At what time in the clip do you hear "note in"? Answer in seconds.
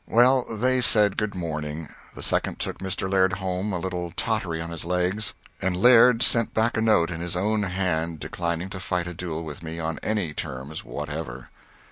6.81-7.21